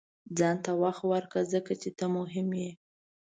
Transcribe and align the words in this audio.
•ځان 0.37 0.57
ته 0.65 0.71
وخت 0.81 1.03
ورکړه، 1.11 1.41
ځکه 1.53 1.71
چې 1.81 1.89
ته 1.97 2.05
هم 2.07 2.11
مهم 2.17 2.47
یې. 2.61 2.71